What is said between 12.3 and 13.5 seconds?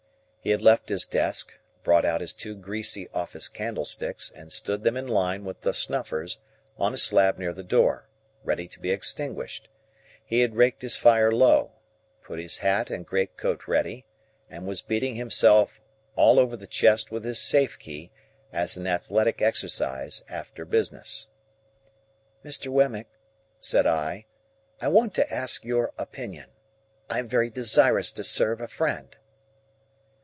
his hat and great